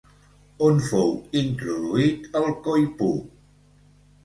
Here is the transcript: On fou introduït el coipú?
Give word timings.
On 0.67 0.79
fou 0.85 1.11
introduït 1.41 2.27
el 2.41 2.51
coipú? 2.71 3.13